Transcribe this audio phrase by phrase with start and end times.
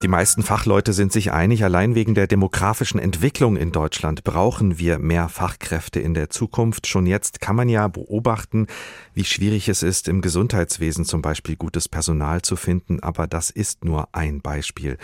[0.00, 5.00] Die meisten Fachleute sind sich einig, allein wegen der demografischen Entwicklung in Deutschland brauchen wir
[5.00, 6.86] mehr Fachkräfte in der Zukunft.
[6.86, 8.68] Schon jetzt kann man ja beobachten,
[9.14, 13.84] wie schwierig es ist, im Gesundheitswesen zum Beispiel gutes Personal zu finden, aber das ist
[13.84, 14.98] nur ein Beispiel.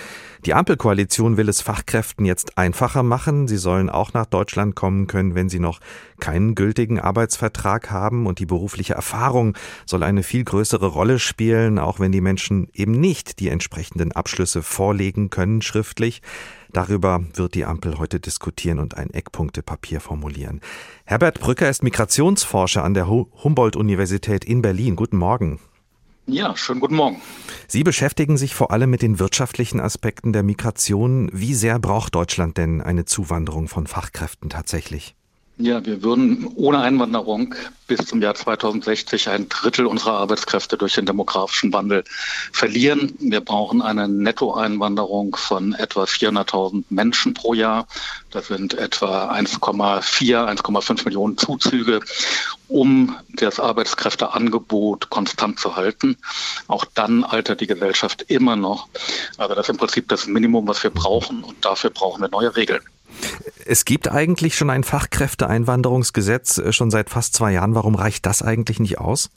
[0.47, 3.49] Die Ampelkoalition will es Fachkräften jetzt einfacher machen.
[3.49, 5.81] Sie sollen auch nach Deutschland kommen können, wenn sie noch
[6.21, 9.57] keinen gültigen Arbeitsvertrag haben und die berufliche Erfahrung
[9.87, 14.63] soll eine viel größere Rolle spielen, auch wenn die Menschen eben nicht die entsprechenden Abschlüsse
[14.85, 16.21] vorlegen können schriftlich.
[16.71, 20.61] Darüber wird die Ampel heute diskutieren und ein Eckpunktepapier formulieren.
[21.07, 24.95] Herbert Brücker ist Migrationsforscher an der Humboldt-Universität in Berlin.
[24.95, 25.59] Guten Morgen.
[26.27, 27.23] Ja, schönen guten Morgen.
[27.67, 31.31] Sie beschäftigen sich vor allem mit den wirtschaftlichen Aspekten der Migration.
[31.33, 35.17] Wie sehr braucht Deutschland denn eine Zuwanderung von Fachkräften tatsächlich?
[35.57, 37.55] Ja, wir würden ohne Einwanderung
[37.87, 42.03] bis zum Jahr 2060 ein Drittel unserer Arbeitskräfte durch den demografischen Wandel
[42.51, 43.15] verlieren.
[43.21, 47.87] Wir brauchen eine Nettoeinwanderung von etwa 400.000 Menschen pro Jahr.
[48.31, 50.03] Das sind etwa 1,4,
[50.45, 52.01] 1,5 Millionen Zuzüge,
[52.67, 56.17] um das Arbeitskräfteangebot konstant zu halten.
[56.67, 58.89] Auch dann altert die Gesellschaft immer noch.
[59.37, 62.57] Also das ist im Prinzip das Minimum, was wir brauchen und dafür brauchen wir neue
[62.57, 62.83] Regeln.
[63.67, 67.75] Es gibt eigentlich schon ein Fachkräfteeinwanderungsgesetz äh, schon seit fast zwei Jahren.
[67.75, 69.31] Warum reicht das eigentlich nicht aus?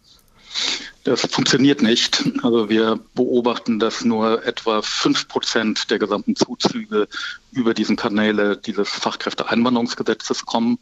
[1.07, 2.21] Das funktioniert nicht.
[2.43, 7.07] Also wir beobachten, dass nur etwa fünf Prozent der gesamten Zuzüge
[7.53, 10.79] über diesen Kanäle dieses Fachkräfteeinwanderungsgesetzes kommen.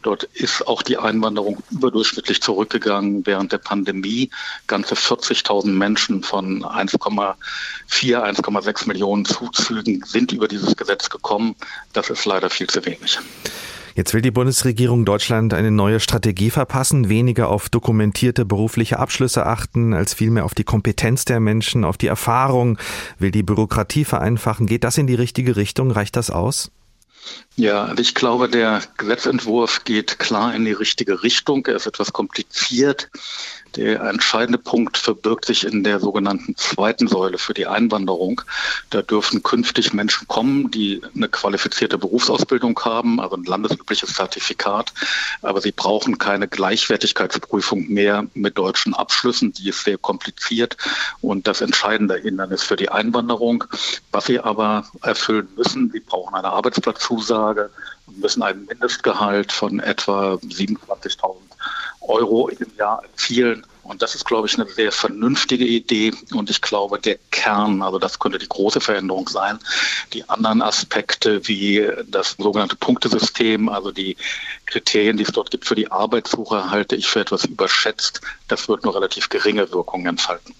[0.00, 4.30] Dort ist auch die Einwanderung überdurchschnittlich zurückgegangen während der Pandemie.
[4.66, 7.36] Ganze 40.000 Menschen von 1,4,
[7.90, 11.54] 1,6 Millionen Zuzügen sind über dieses Gesetz gekommen.
[11.92, 13.18] Das ist leider viel zu wenig.
[13.96, 19.94] Jetzt will die Bundesregierung Deutschland eine neue Strategie verpassen, weniger auf dokumentierte berufliche Abschlüsse achten,
[19.94, 22.76] als vielmehr auf die Kompetenz der Menschen, auf die Erfahrung,
[23.18, 24.66] will die Bürokratie vereinfachen.
[24.66, 25.90] Geht das in die richtige Richtung?
[25.90, 26.70] Reicht das aus?
[27.56, 31.64] Ja, also ich glaube, der Gesetzentwurf geht klar in die richtige Richtung.
[31.64, 33.08] Er ist etwas kompliziert.
[33.76, 38.40] Der entscheidende Punkt verbirgt sich in der sogenannten zweiten Säule für die Einwanderung.
[38.88, 44.94] Da dürfen künftig Menschen kommen, die eine qualifizierte Berufsausbildung haben, also ein landesübliches Zertifikat,
[45.42, 49.52] aber sie brauchen keine Gleichwertigkeitsprüfung mehr mit deutschen Abschlüssen.
[49.52, 50.78] Die ist sehr kompliziert
[51.20, 53.64] und das entscheidende Hindernis für die Einwanderung.
[54.10, 57.70] Was sie aber erfüllen müssen, sie brauchen eine Arbeitsplatzzusage
[58.06, 61.45] und müssen ein Mindestgehalt von etwa 27.000
[62.08, 63.66] Euro im Jahr erzielen.
[63.82, 66.12] Und das ist, glaube ich, eine sehr vernünftige Idee.
[66.32, 69.58] Und ich glaube, der Kern, also das könnte die große Veränderung sein.
[70.12, 74.16] Die anderen Aspekte wie das sogenannte Punktesystem, also die
[74.66, 78.20] Kriterien, die es dort gibt für die Arbeitssuche, halte ich für etwas überschätzt.
[78.48, 80.54] Das wird nur relativ geringe Wirkungen entfalten.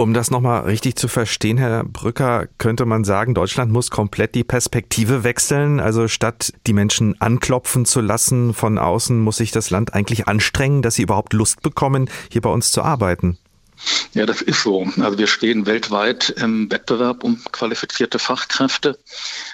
[0.00, 4.44] Um das nochmal richtig zu verstehen, Herr Brücker, könnte man sagen, Deutschland muss komplett die
[4.44, 5.78] Perspektive wechseln.
[5.78, 10.80] Also statt die Menschen anklopfen zu lassen von außen, muss sich das Land eigentlich anstrengen,
[10.80, 13.36] dass sie überhaupt Lust bekommen, hier bei uns zu arbeiten.
[14.14, 14.86] Ja, das ist so.
[15.00, 18.98] Also wir stehen weltweit im Wettbewerb um qualifizierte Fachkräfte.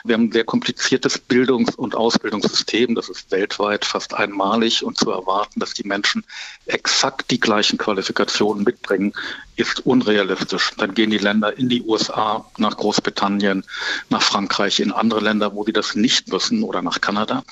[0.05, 2.95] Wir haben ein sehr kompliziertes Bildungs- und Ausbildungssystem.
[2.95, 6.25] Das ist weltweit fast einmalig und zu erwarten, dass die Menschen
[6.67, 9.13] exakt die gleichen Qualifikationen mitbringen,
[9.57, 10.73] ist unrealistisch.
[10.77, 13.65] Dann gehen die Länder in die USA, nach Großbritannien,
[14.11, 17.43] nach Frankreich, in andere Länder, wo sie das nicht müssen oder nach Kanada.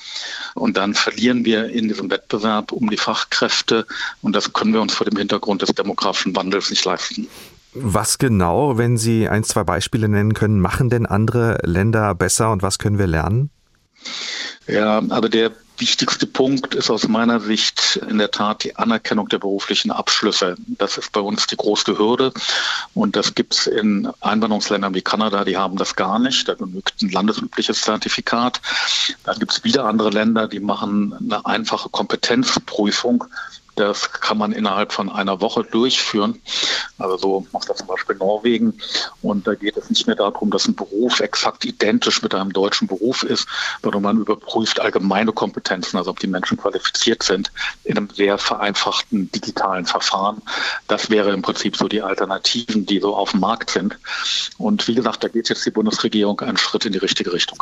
[0.53, 3.85] Und dann verlieren wir in diesem Wettbewerb um die Fachkräfte
[4.21, 7.27] und das können wir uns vor dem Hintergrund des demografischen Wandels nicht leisten.
[7.73, 12.61] Was genau, wenn Sie ein, zwei Beispiele nennen können, machen denn andere Länder besser und
[12.61, 13.49] was können wir lernen?
[14.67, 19.39] Ja, also der wichtigste Punkt ist aus meiner Sicht in der Tat die Anerkennung der
[19.39, 20.55] beruflichen Abschlüsse.
[20.67, 22.33] Das ist bei uns die größte Hürde
[22.93, 26.47] und das gibt es in Einwanderungsländern wie Kanada, die haben das gar nicht.
[26.47, 28.61] Da genügt ein landesübliches Zertifikat.
[29.23, 33.25] Dann gibt es wieder andere Länder, die machen eine einfache Kompetenzprüfung
[33.75, 36.41] das kann man innerhalb von einer Woche durchführen.
[36.97, 38.79] Also so macht das zum Beispiel Norwegen.
[39.21, 42.87] Und da geht es nicht mehr darum, dass ein Beruf exakt identisch mit einem deutschen
[42.87, 43.47] Beruf ist,
[43.83, 47.51] sondern man überprüft allgemeine Kompetenzen, also ob die Menschen qualifiziert sind,
[47.83, 50.41] in einem sehr vereinfachten digitalen Verfahren.
[50.87, 53.97] Das wäre im Prinzip so die Alternativen, die so auf dem Markt sind.
[54.57, 57.61] Und wie gesagt, da geht jetzt die Bundesregierung einen Schritt in die richtige Richtung.